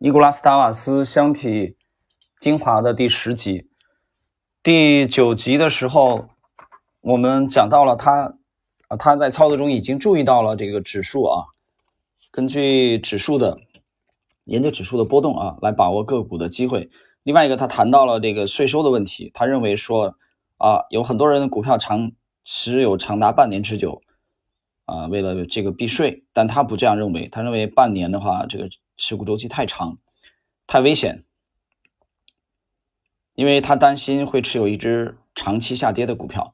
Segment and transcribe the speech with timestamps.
[0.00, 1.74] 尼古拉斯·达瓦斯箱体
[2.38, 3.68] 精华的第十集，
[4.62, 6.28] 第九集的时候，
[7.00, 8.36] 我们讲到了他
[8.86, 11.46] 啊，他在操作中已经注意到了这个指数啊，
[12.30, 13.58] 根据指数的
[14.44, 16.90] 研究指数的波动啊，来把握个股的机会。
[17.24, 20.14] 另外一个，他谈到了这个税收的问题，他认为说
[20.58, 22.12] 啊，有很多人的股票长
[22.44, 24.00] 持有长达半年之久。
[24.84, 27.28] 啊，为了这个避税，但他不这样认为。
[27.28, 28.68] 他认为半年的话，这个
[28.98, 29.96] 持股周期太长，
[30.66, 31.24] 太危险，
[33.34, 36.52] 因为他担心会持有一只长期下跌的股票。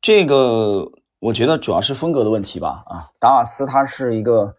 [0.00, 2.82] 这个我觉得主要是风格的问题吧。
[2.86, 4.56] 啊，达瓦斯他是一个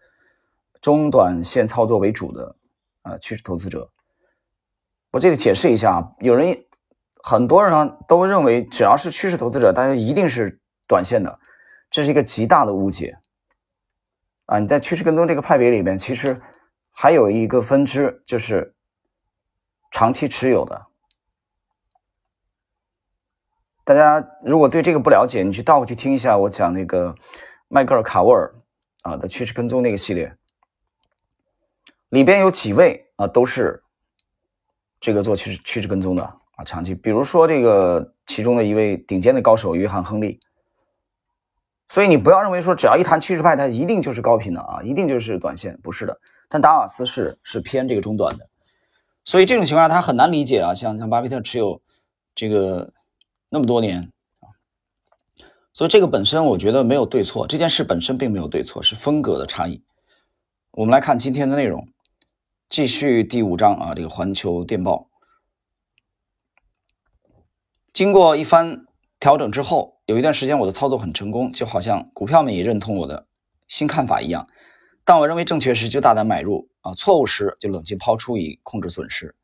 [0.80, 2.56] 中短线操作为主的
[3.02, 3.90] 啊趋势投资者。
[5.10, 6.64] 我这里解释一下，有人
[7.22, 11.38] 很多人呢都认为，只要是趋势投资者，大家一定是短线的。
[11.88, 13.16] 这是一个极大的误解
[14.46, 14.58] 啊！
[14.58, 16.42] 你在趋势跟踪这个派别里面，其实
[16.98, 18.74] 还有一个分支，就是
[19.90, 20.86] 长期持有的。
[23.84, 27.14] 大家如果对这个不了解，你去倒回去听一下我讲那个
[27.68, 28.50] 迈克尔·卡沃尔
[29.02, 30.34] 啊的趋势跟踪那个系列，
[32.08, 33.78] 里边有几位啊都是
[34.98, 36.94] 这个做趋势趋势跟踪的啊，长期。
[36.94, 40.40] 比如说这个其中的一位顶尖的高手约翰·亨利。
[41.90, 46.18] 所以你不要认为说只要一谈趋势派，它一定就是高频的啊，一定就是短线，不是的。
[46.48, 48.48] 但达瓦斯是是偏这个中短的，
[49.24, 50.74] 所以这种情况下他很难理解啊。
[50.74, 51.80] 像像巴菲特持有
[52.34, 52.92] 这个
[53.48, 54.46] 那么多年啊，
[55.72, 59.82] 所以这个本身我觉得没有对错，这件事本身并没有对错，是风格的差异。
[60.70, 61.88] 我们来看今天的内容，
[62.68, 65.08] 继续第五章啊，这个环球电报，
[67.92, 68.86] 经过一番
[69.18, 69.94] 调整之后。
[70.06, 73.26] 有一段时间，我的操作很成功，就好像股票们也认同我的
[73.66, 74.46] 新看法一样。
[75.06, 79.36] 当我认为正确时，就大胆买入啊；错误时就冷静抛出，以控制损失。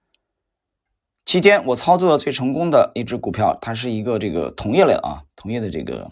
[1.24, 6.11] 期间，我操作的最成功的一只股票，它是一个这个同业类啊，同业的这个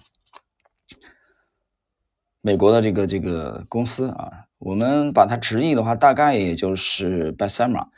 [2.40, 7.88] 美国的这个这个公司啊，我们把它直译的话，大概也就是 Bessemer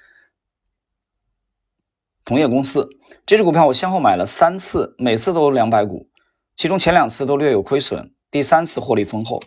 [2.24, 2.88] 同业公司。
[3.26, 6.08] 这只股票我先后买了三次，每次都两百股。
[6.56, 9.42] 其中前两次都略有亏损，第三次获利丰厚。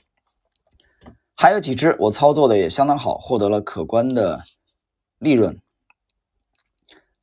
[1.36, 4.44] 还有几只我操作的也相当好，获得了可观的
[5.20, 5.60] 利润。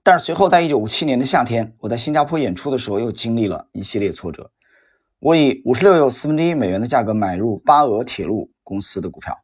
[0.03, 4.51] 但是随后，在一九五七年的夏天，我在新加坡演出的时候，又经历了一系列挫折。
[5.21, 9.41] 我以五十六又四分之一美元的价格买入巴俄铁路公司的股票，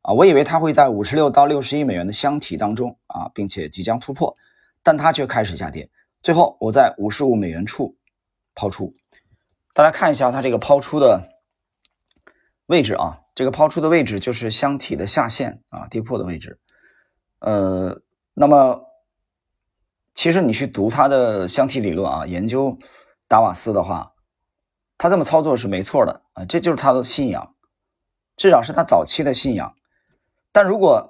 [0.00, 4.34] 啊，我以为它会在五十六到六十亿美元的箱体当中啊，并且即将突破，
[4.82, 5.90] 但它却开始下跌。
[6.22, 7.94] 最后，我在五十五美元处
[8.54, 8.94] 抛出。
[9.74, 11.22] 大家看一下它这个抛出的
[12.66, 16.58] 位置啊，这个抛出的位置就是箱体的下限啊，跌破的位置。
[17.38, 18.00] 呃，
[18.34, 18.82] 那么
[20.12, 22.76] 其实你去读它的箱体理论啊，研究
[23.28, 24.14] 达瓦斯的话，
[24.96, 27.54] 他这么操作是没错的啊，这就是他的信仰，
[28.36, 29.76] 至少是他早期的信仰。
[30.50, 31.08] 但如果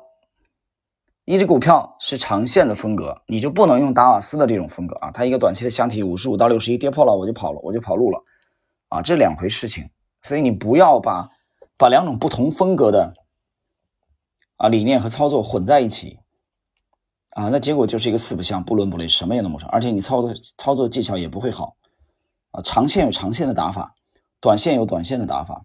[1.25, 8.23] 一只股票是长线的风格，你就不能用达瓦斯的这种风格啊，它一个短期的箱体五十五到六十一跌破了，我就跑了，我就跑路了。
[8.91, 9.89] 啊，这两回事情，
[10.21, 11.31] 所以你不要把
[11.79, 13.15] 把两种不同风格的
[14.57, 16.19] 啊理念和操作混在一起
[17.31, 21.77] 啊，那结果就是一个四不像，不伦不类，什么也弄不成，而且你操作操作技巧也不会好
[22.51, 22.61] 啊。
[22.63, 23.95] 长线有长线的打法，
[24.41, 25.65] 短线有短线的打法。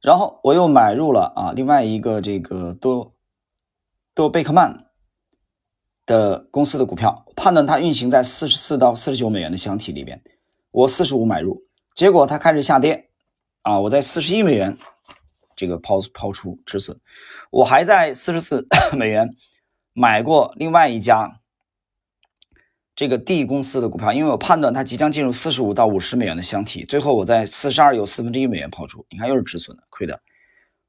[0.00, 3.14] 然后我又买入了啊另外一个这个多
[4.14, 4.86] 多贝克曼
[6.06, 10.20] 的公司的股票，判断它运行在四十四到四十九美元的箱体里边。
[10.70, 11.62] 我四十五买入，
[11.94, 13.11] 结果它开始下跌，
[13.62, 14.76] 啊，我在四十一美元
[15.54, 16.98] 这个抛抛出止损，
[17.50, 18.66] 我还在四十四
[18.98, 19.36] 美元
[19.92, 21.40] 买过另外一家
[22.94, 30.20] 这个 D 公司的股票，因为我判断它即将进入四十五到五十美元的箱体，最后我在四十二又四分之一美元抛出，你看又是止损的，亏的。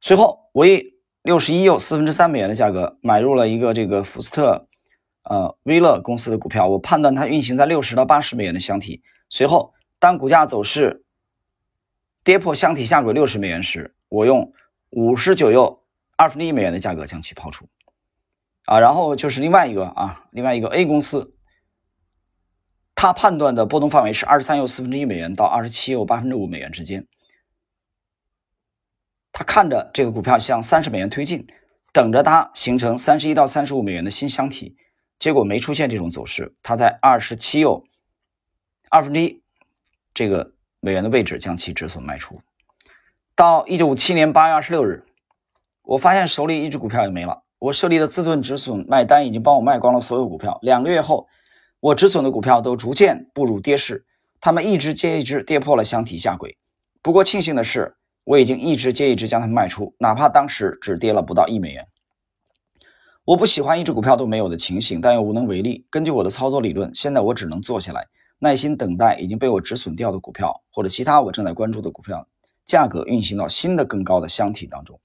[0.01, 4.67] 随后我以六十一又四分之三美元的价格买入了一个这个福斯特
[5.23, 9.03] 呃威乐公司的股票，我判断它运行在六十到八十美元的箱体。
[9.29, 11.02] 随后，当股价走势
[12.23, 14.53] 跌破箱体下轨六十美元时，我用
[14.89, 15.83] 五十九又
[16.15, 17.67] 二分之一美元的价格将其抛出。
[18.65, 21.35] 啊，然后就是另外一个啊，另外一个 A 公司，
[22.95, 27.07] 它判断的波动范围是二十三又四分之一美元到二十七又八分之五美元之间。
[29.33, 31.47] 他看着这个股票向三十美元推进，
[31.91, 34.77] 等着它形成三十一到三十五美元的新箱体，
[35.19, 37.83] 结果没出现这种走势，它在二十七又。
[38.89, 39.41] 二分之一
[40.13, 42.41] 这个美元的位置将其止损卖出。
[43.37, 45.05] 到一九五七年八月二十六日，
[45.81, 50.59] 我发现手里一只股票也没了，我设立的自动止损卖单已经帮我卖光了所有股票。
[50.61, 51.25] 两个月后，
[51.79, 54.05] 我止损的股票都逐渐步入跌势，
[54.41, 56.57] 他们一只接一只跌破了箱体下轨。
[57.01, 57.95] 不过庆幸的是，
[58.25, 61.87] 我已经一只接一只将它们卖出，哪怕当时只跌了不到一美元。
[63.23, 65.87] 我不喜欢一只股票都没有的情形，但又无能为力。
[65.89, 68.05] 根据我的操作理论，现在我只能坐下来，
[68.43, 72.27] 耐心等待已经被我止损掉的股票，或者其他我正在关注的股票
[72.65, 74.99] 价格运行到新的更高的箱体当中。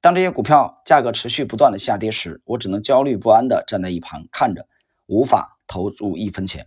[0.00, 4.66] 当这些股票价格持续不断的下跌时，我只能焦虑不安地站在一旁看着，
[5.06, 6.66] 无法投入一分钱。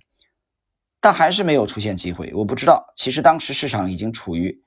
[1.01, 2.31] 但还是没有出现机会。
[2.33, 4.63] 我不知道，其实当时市场已经处于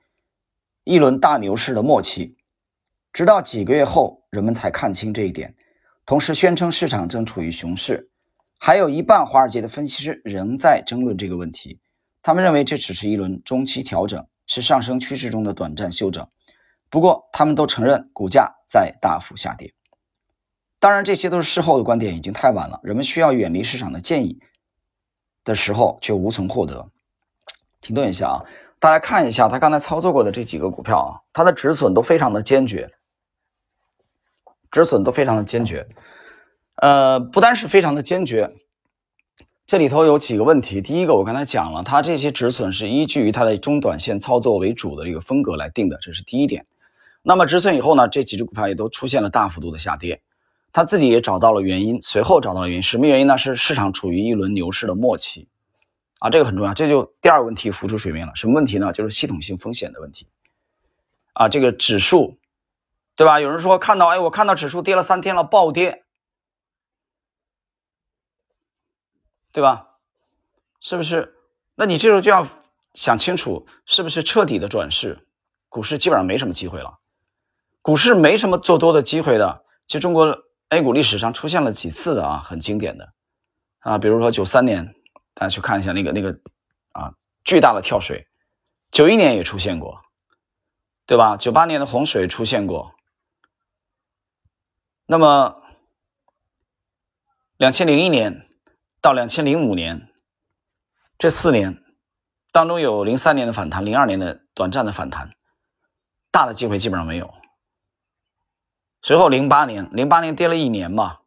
[0.84, 2.36] 一轮大牛市的末期，
[3.10, 5.56] 直到几个月后，人们才看清这一点。
[6.04, 8.10] 同时宣称市场正处于熊市，
[8.58, 11.80] 还有一半华尔街的分析师仍在争论这个问题。
[12.22, 16.28] 他们认为这只是一轮中期调整，是上升趋势中的短暂休整。
[16.90, 19.72] 不过，他们都承认股价在大幅下跌。
[20.80, 22.80] 当然，这些都是事后的观点，已经太晚了。
[22.82, 24.40] 人们需要远离市场的建议
[25.44, 26.90] 的时候，却无从获得。
[27.80, 28.44] 停顿一下啊，
[28.78, 32.90] 大家看一下他刚才操作过的这几个股票啊，它的止损都非常的坚决。
[34.70, 35.88] 止损都非常的坚决，
[36.80, 38.52] 呃，不单是非常的坚决，
[39.66, 40.80] 这里头有几个问题。
[40.80, 46.66] 第一个，我刚才讲了，它这些止损是依据于它的中短线操作为主的这个风格来定的，这是第一点。
[47.22, 50.22] 那么止损以后呢，这几只股票也都出现了大幅度的下跌，
[50.72, 53.36] 他自己也找到了原因，随后找到了原因，什么原因呢？
[53.36, 55.48] 是市场处于一轮牛市的末期，
[56.20, 58.32] 啊，这个很重要，这就第二个问题浮出水面了。
[58.36, 58.92] 什么问题呢？
[58.92, 60.28] 就是系统性风险的问题，
[61.32, 62.38] 啊，这个指数。
[63.16, 63.40] 对吧？
[63.40, 66.04] 有人说看到，哎，我看到指数跌了三天了，暴跌，
[69.52, 69.96] 对吧？
[70.80, 71.34] 是不是？
[71.74, 72.46] 那你这时候就要
[72.94, 75.26] 想清楚，是不是彻底的转势？
[75.68, 76.98] 股市基本上没什么机会了，
[77.82, 79.64] 股市没什么做多的机会的。
[79.86, 80.36] 其实中国
[80.70, 83.12] A 股历史上出现了几次的啊，很经典的
[83.80, 84.94] 啊，比如说九三年，
[85.34, 86.30] 大家去看一下那个那个
[86.92, 87.14] 啊
[87.44, 88.26] 巨大的跳水，
[88.90, 90.00] 九一年也出现过，
[91.06, 91.36] 对吧？
[91.36, 92.94] 九八年的洪水出现过。
[95.06, 95.56] 那么，
[97.56, 98.47] 两千零一年
[99.00, 100.08] 到两千零五年
[101.18, 101.82] 这四年
[102.52, 105.30] 当中，有零三年的反弹，零二年的短暂的反弹，
[106.30, 107.32] 大的机会基本上没有。
[109.02, 111.18] 随后零八年，零八年跌了一年嘛，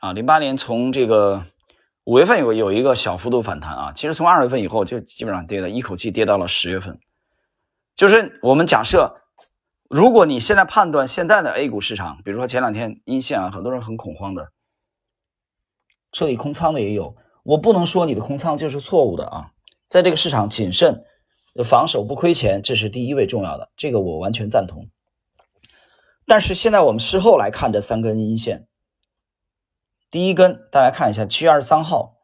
[0.00, 1.44] 啊，零八年从这个
[2.04, 6.98] 五月份有有一个小幅度反弹啊，其实从二月份以后就基本上跌了一口气跌到了十月份，
[7.94, 9.22] 就是我们假设。
[9.88, 14.50] 如果你现在判断现在的 A 股市场，比如说前两天阴线啊，很多人很恐慌的，
[16.16, 17.14] 设立空仓的也有。
[17.42, 19.52] 我不能说你的空仓就是错误的啊，
[19.86, 21.04] 在这个市场谨慎
[21.62, 24.88] 防守不亏钱，这是第一位重要的，这个我完全赞同。
[26.26, 28.66] 但是现在我们事后来看这三根阴线，
[30.10, 32.16] 第一根大家看一下七月二十三号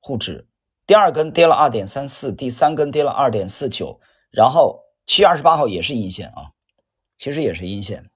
[0.00, 0.48] 沪指，
[0.84, 4.00] 第二根跌了二点三四，第三根跌了二点四九，
[4.32, 6.50] 然后七月二十八号也是阴线啊。
[7.16, 8.10] 其实也是阴线，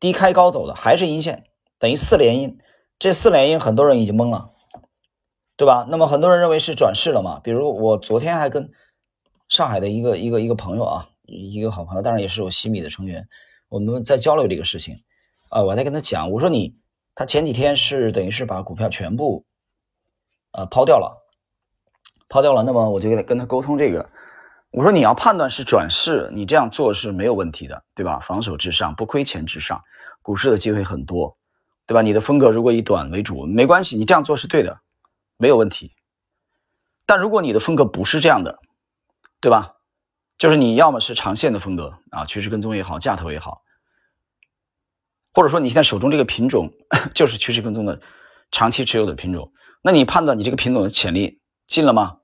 [0.00, 1.44] 低开高走的还是阴线，
[1.78, 2.58] 等于四连阴。
[2.98, 4.50] 这四连阴很多人已经懵了，
[5.56, 5.86] 对吧？
[5.90, 7.40] 那么很多人认为是转世了嘛？
[7.40, 8.70] 比如我昨天还跟
[9.48, 13.28] 上海的一个一个一个朋友啊，一个好朋友，当然也是我西米的成员，
[13.68, 14.96] 我们在交流这个事情
[15.50, 15.62] 啊。
[15.62, 16.74] 我在跟他讲，我说你
[17.14, 19.44] 他前几天是等于是把股票全部
[20.52, 21.22] 呃抛掉了，
[22.28, 22.62] 抛掉了。
[22.62, 24.08] 那么我就跟他跟他沟通这个。
[24.70, 28.18] 我说你要判断是转世，你这样做是没有问题的，对吧？
[28.20, 29.82] 防守至上，不亏钱至上，
[30.22, 31.36] 股市的机会很多，
[31.86, 32.02] 对吧？
[32.02, 34.80] 你的风格如果以短为主，没关系，你这样做是对的，
[35.36, 35.92] 没有问题。
[37.06, 38.58] 但如果你的风格不是这样的，
[39.40, 39.74] 对吧？
[40.38, 43.62] 就是你要么是长线的风格啊，趋势跟踪也好，价投也好，
[45.32, 46.72] 或者说你现在手中这个品种
[47.14, 48.00] 就是趋势跟踪的
[48.50, 49.52] 长期持有的品种，
[49.82, 52.18] 那你判断你这个品种的潜力进了吗？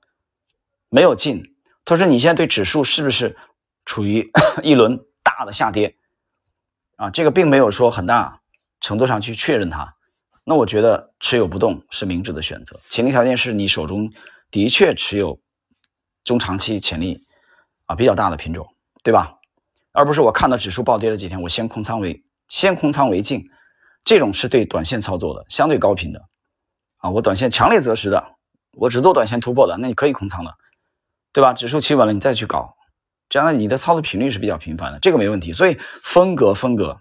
[0.89, 1.55] 没有进。
[1.85, 3.35] 他说：“你现在对指数是不是
[3.83, 4.31] 处于
[4.63, 5.97] 一轮大的下跌？
[6.95, 8.39] 啊，这个并没有说很大
[8.83, 9.95] 程度上去确认它。
[10.43, 12.79] 那我觉得持有不动是明智的选择。
[12.89, 14.11] 前提条件是你手中
[14.51, 15.39] 的确持有
[16.23, 17.23] 中长期潜力
[17.87, 18.67] 啊比较大的品种，
[19.01, 19.33] 对吧？
[19.93, 23.43] 而不是我看到指数暴跌了几天，我先空仓为先空仓为敬，
[24.05, 26.21] 这种是对短线操作的相对高频的
[26.97, 27.09] 啊。
[27.09, 28.35] 我短线强烈择时的，
[28.73, 30.53] 我只做短线突破的，那你可以空仓的。”
[31.33, 31.51] 对吧？
[31.51, 32.75] 指数企稳了，你再去搞，
[33.27, 35.51] 这样你的操作频率是比较频繁的，这个没问题。
[35.51, 36.99] 所以风格风格，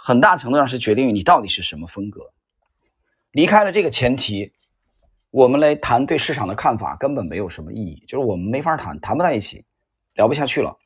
[0.00, 2.30] 很大程度上是决定于你到底是什么风格。
[3.32, 4.52] 离开了这个前提，
[5.30, 9.64] 我们来谈对市场的看法根本没有什么意义，就是我们没法谈，谈不在一起，
[10.14, 10.78] 聊不下去了。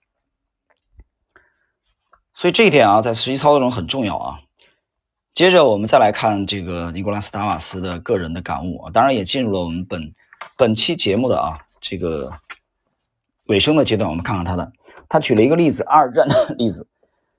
[2.34, 4.40] 所以这一点啊，在实际操作中很重要啊。
[5.34, 10.14] 接着我们再来看这个尼古拉斯·达瓦斯的个人的感悟啊，当然也进入了我们本
[10.56, 12.32] 本期节目的啊这个
[13.44, 14.10] 尾声的阶段。
[14.10, 14.72] 我们看看他的，
[15.08, 16.86] 他举了一个例子，二战的 例子。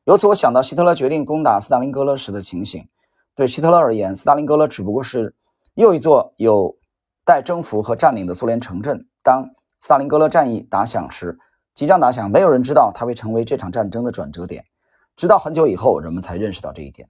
[0.06, 2.88] 由此我想到希特勒决定攻打斯大林格勒时的情形。
[3.36, 5.34] 对希特勒而言，斯大林格勒只不过是
[5.76, 6.78] 又一座有
[7.26, 9.08] 待征服和占领的苏联城镇。
[9.24, 11.38] 当斯大林格勒战役打响时，
[11.74, 14.66] 即将打响，没有人知道它会成为这场战争的转折点。
[15.16, 17.08] 直到很久以后，人们才认识到这一点。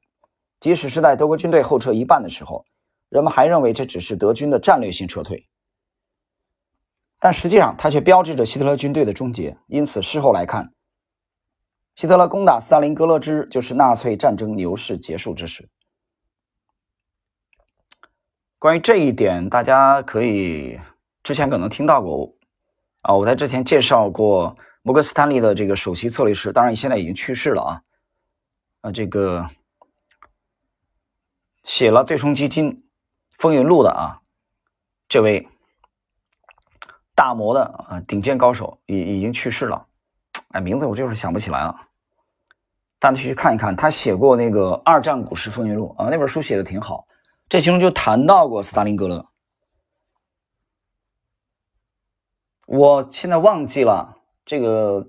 [0.59, 2.63] 即使是在德国军队后撤一半的时候，
[3.09, 5.47] 人们还认为这只是德军的战略性撤退，
[7.19, 9.57] 但实际上它却标志着希特勒军队的终结。
[9.67, 10.71] 因此，事后来看，
[11.95, 15.69] 希特勒攻打斯大林格勒之日就是纳粹战争牛市结束之时。
[18.59, 20.79] 关于这一点，大家可以
[21.21, 22.35] 之前可能听到过
[23.01, 27.81] 啊，我在之前介绍过摩根斯坦利的这个首席策略师，当然现在已经去世了啊，
[28.81, 29.49] 啊这个。
[31.63, 32.83] 写了对冲基金
[33.37, 34.19] 风云录的啊，
[35.07, 35.47] 这位
[37.15, 39.87] 大摩的啊顶尖高手已已经去世了，
[40.53, 41.75] 哎，名字我就是想不起来了。
[42.99, 47.05] 大家去看一看，他写过那个《二战股市风云录》啊，那本书写的挺好。
[47.49, 49.25] 这其中就谈到过斯大林格勒。
[52.65, 55.05] 我现在忘记了这个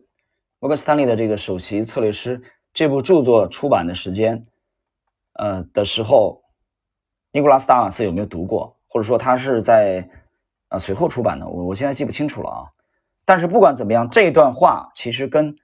[0.58, 4.46] 摩根斯坦利的这个首席策略师这部著作出版的时间，
[5.34, 6.42] 呃的时候。
[7.32, 8.76] 尼古拉斯·达瓦斯有没有读过？
[8.86, 10.08] 或者说他是在
[10.68, 11.48] 啊随后出版的？
[11.48, 12.70] 我我现在记不清楚了啊。
[13.25, 15.57] 但是不管怎么样，这段话其实跟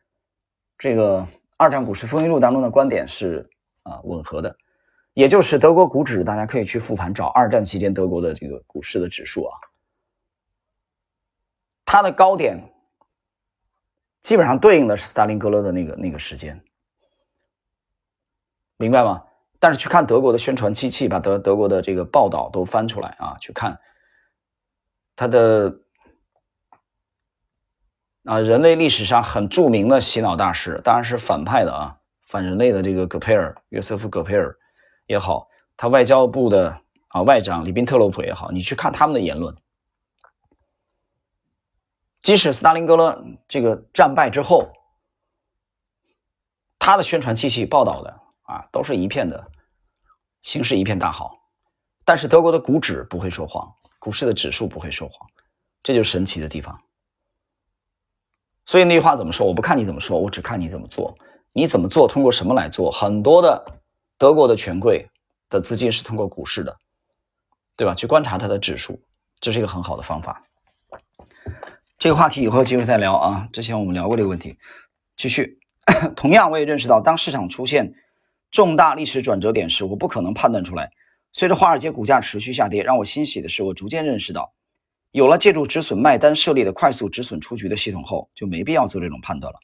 [0.78, 1.18] 这个
[1.56, 3.48] 《二战股市风云录》当中的观点是
[3.82, 4.56] 啊吻合的。
[5.12, 9.58] 也就是德国股指，大家可以去复盘找二战期间德国的这个股市的指数啊，
[11.84, 12.72] 它的高点
[14.22, 16.62] 基本上对应的是斯大林格勒的那个那个时间，
[18.76, 19.24] 明白吗？
[19.58, 23.78] 但是去看德国的宣传机器，把德德国的这个报道都翻出来啊，去看
[25.16, 25.76] 他的
[28.24, 31.96] 啊，人类历史上很著名的洗脑大师，当然是反派的啊，
[32.26, 34.56] 反人类的这个戈培尔，约瑟夫·戈培尔
[35.06, 39.56] 也好，他外交部的啊外长里宾特洛普也好，你去看他们的言论，
[42.22, 44.68] 即使斯大林格勒这个战败之后，
[46.78, 48.20] 他的宣传机器报道的。
[48.50, 49.48] 啊，都是一片的，
[50.42, 51.38] 形势一片大好，
[52.04, 55.30] 但是德国的股指不会说谎，股市的指数不会说谎，
[55.84, 56.76] 这就是神奇的地方。
[58.70, 59.44] 所以那句话怎么说？
[59.44, 61.18] 我不看你怎么说，我只看你怎么做。
[61.52, 62.06] 你怎么做？
[62.06, 62.88] 通过什么来做？
[62.92, 63.64] 很多的
[64.16, 65.08] 德国的权贵
[65.48, 66.76] 的资金是通过股市的，
[67.76, 67.96] 对吧？
[67.96, 69.00] 去观察它的指数，
[69.40, 70.44] 这是一个很好的方法。
[71.98, 73.48] 这个话题以后有机会再聊啊。
[73.52, 74.56] 之前我们聊过这个问题，
[75.16, 75.58] 继续。
[76.14, 77.92] 同样，我也认识到，当市场出现。
[78.52, 80.92] 重大历史转折点时，我不可能判断出来。
[81.32, 84.52] 随着华尔街股价持续下跌，让我欣喜的是，我逐渐认识到，
[85.12, 89.58] 有了借助止损卖单设立的快速止损出局的系统后，就没必要做这种判断了。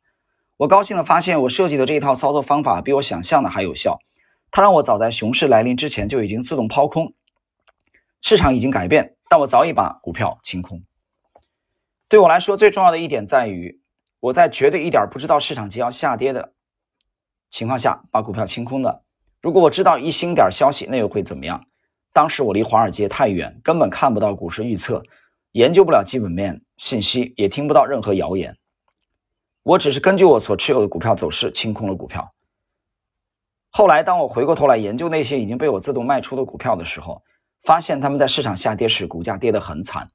[0.57, 3.99] 我高兴地发现，我设计的这一套操作方法比我想象的还有效。
[4.51, 7.13] 它让我早在熊市来临之前就已经自动抛空。
[8.23, 10.83] 市场已经改变，但我早已把股票清空。
[12.09, 13.81] 对我来说，最重要的一点在于，
[14.21, 16.55] 我在绝对一点不知道市场即要下跌的。
[17.51, 19.03] 情况下把股票清空的。
[19.41, 21.65] 如果我知道一星点消息，那又会怎么样？
[22.13, 25.03] 当时我离华尔街太远，根本看不到股市预测，
[25.57, 28.59] 研究不了基本面信息，也听不到任何谣言。
[29.63, 32.35] 我只是根据我所持有的股票走势清空了股票。
[33.71, 37.23] 后来，当我回过头来研究那些已经被我自动卖出的股票的时候，
[37.63, 40.11] 发现他们在市场下跌时股价跌得很惨。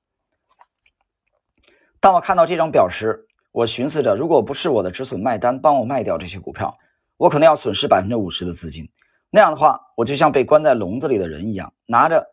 [1.99, 6.77] 当我看到这张表时，我寻思着，如果不是我的止损卖单帮我卖掉这些股票，
[7.17, 8.87] 我可能要损失百分之五十的资金，
[9.31, 12.30] 那样的话，我就像被关在笼子里的人一样，拿着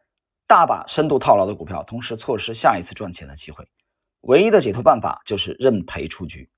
[0.48, 3.68] 大把深度套牢的股票，同时错失下一次赚钱的机会。
[4.22, 6.48] 唯一的解脱办法就是认赔出局，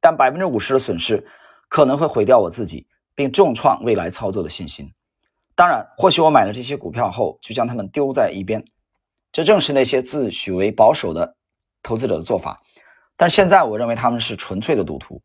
[0.00, 1.22] 但百分之五十的损失
[1.68, 4.90] 可能会毁掉我自己，并重创未来操作的信心。
[5.54, 8.64] 当然，或许我买了这些股票后就将它们丢在一边，
[9.30, 11.36] 这正是那些自诩为保守的
[11.82, 12.62] 投资者的做法。
[13.18, 15.22] 但现在，我认为他们是纯粹的赌徒。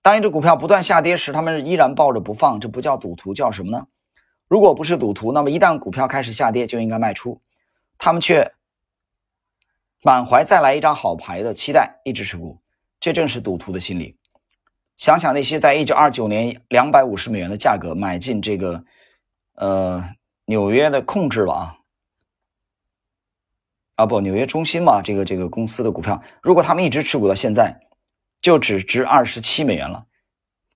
[0.00, 3.84] 当一只股票不断下跌时，他们依然抱着不放，这不叫赌徒，叫什么呢？
[4.46, 7.40] 如果不是赌徒，那么一旦股票开始下跌，就应该卖出。
[7.98, 8.50] 他们却
[10.02, 12.62] 满怀再来一张好牌的期待，一直持股，
[12.98, 14.16] 这正是赌徒的心理。
[14.96, 18.84] 想想那些在1929年两百五十美元的价格买进这个，
[19.56, 20.02] 呃，
[20.46, 21.76] 纽约的控制了啊，
[23.96, 27.80] 啊不，纽约中心嘛，这个这个公司的股票，如果他们一直持股到现在。
[28.40, 30.06] 就只值二十七美元了。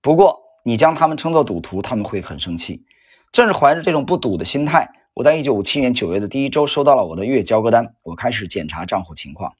[0.01, 2.85] 不过你将他们称作赌徒，他们会很生气。
[3.31, 9.53] 正是怀着这种不赌的心态，我在一九五七年九月的第一周收到了我的月交割单，我开始检查账户情况。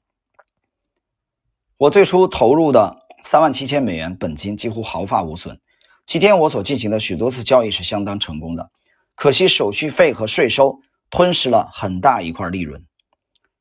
[1.77, 5.59] 我最初投入的三万七千美元本金几乎毫发无损，
[6.07, 8.71] 期间我所进行的许多次交易是相当成功的。
[9.13, 10.79] 可惜手续费和税收
[11.11, 12.83] 吞噬了很大一块利润。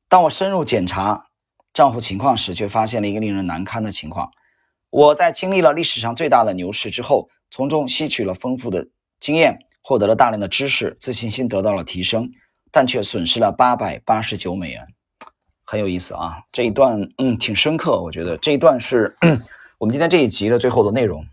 [0.09, 1.27] 当我深入检查
[1.73, 4.31] 账户情况时，却发现了一个令人难堪的情况：
[4.89, 8.87] 我在经历了历史上最大的牛市之后，从中吸取了丰富的
[9.19, 12.31] 经验，获得了大量的知识，自信心得到了提升，
[12.71, 14.87] 但却损失了八百八十九美元。
[15.65, 19.15] 很有意思啊，这一段嗯挺深刻，我觉得这一段是
[19.77, 21.25] 我们今天这一集的最后的内容。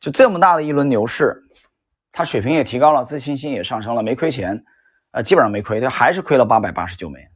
[0.00, 1.34] 就这么大的一轮牛市，
[2.12, 4.64] 他水平也提高了，自信心也上升了，没亏钱，
[5.10, 7.30] 呃，基本上没亏，他还是亏了八百八十九美元。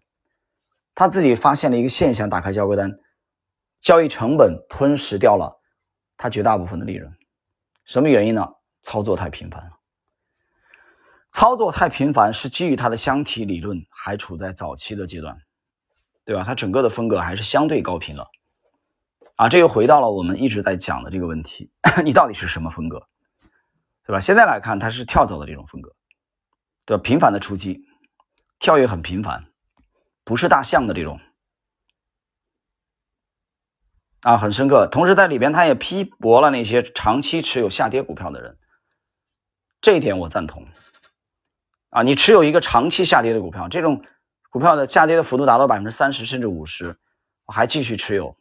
[0.94, 2.92] 他自己发现了一个现象，打开交割单，
[3.80, 5.61] 交易成本吞噬掉了
[6.16, 7.12] 他绝大部分的利润。
[7.84, 8.49] 什么原因呢？
[8.83, 9.71] 操作太频繁了。
[11.31, 15.39] 操作太频繁是基于它的箱体理论还处在早期的阶段，
[16.27, 16.45] 对吧？
[16.45, 18.29] 它整个的风格还是相对高频了，
[19.37, 21.71] 啊，这又回到了我们一直在讲的这个问题：
[22.05, 23.09] 你到底是什么风格，
[24.05, 24.21] 对吧？
[24.21, 25.95] 现在来看，它是跳走的这种风格，
[26.85, 27.03] 对吧？
[27.03, 27.81] 频繁的出击，
[28.59, 29.47] 跳跃很频繁，
[30.25, 31.19] 不是大象的这种，
[34.21, 34.87] 啊，很深刻。
[34.93, 38.59] 同时在里边，它也批驳了那些长期持有下跌股票的人，
[39.83, 40.67] 这一点我赞同。
[41.91, 44.03] 啊，你持有一个长期下跌的股票，这种
[44.49, 46.97] 股票的下跌的幅度达到百分之三十甚至五十，
[47.47, 48.35] 还继续持有，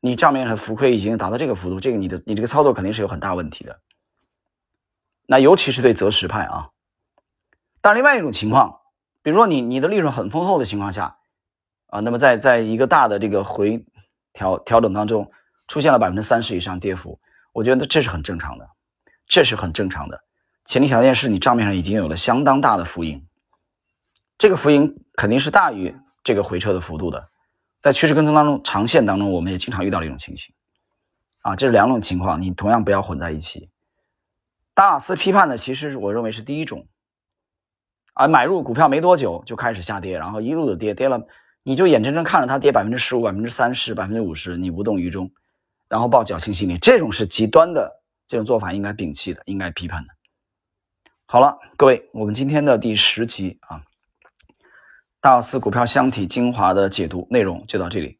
[0.00, 3.80] 你账面上浮亏已经达到这个幅度，这个你的你这个操作肯定是有很大问题的。
[5.26, 6.70] 那尤其是对择时派啊。
[7.80, 8.80] 但另外一种情况，
[9.22, 11.18] 比如说你你的利润很丰厚的情况下，
[11.86, 13.86] 啊，那么在在一个大的这个回
[14.32, 15.30] 调调整当中
[15.68, 17.20] 出现了百分之三十以上跌幅，
[17.52, 18.68] 我觉得这是很正常的，
[19.28, 20.24] 这是很正常的。
[20.64, 23.26] 前提条件是你账面上已经有了相当大的浮盈，
[24.36, 27.28] 这个浮盈肯定是大于这个回撤的幅度的。
[27.80, 30.54] 在趋势跟踪当中，长线当中我们也经常遇到这种情形，
[31.42, 33.70] 啊，这是两种情况，你同样不要混在一起。
[34.74, 36.86] 大肆批判的其实我认为是第一种，
[38.14, 41.20] 啊，买入股票没多久就开始下跌，然后一路的跌，跌了
[41.62, 45.30] 你就眼睁睁看着它跌百分之十五、百分之三十、百分之五十，你无动于衷，
[45.88, 47.97] 然后抱侥幸心理，这种是极端的
[48.28, 50.08] 这种做法，应该摒弃的，应该批判的。
[51.24, 53.82] 好了，各位，我们今天的第十集啊，
[55.20, 58.17] 大四股票箱体精华的解读内容就到这里。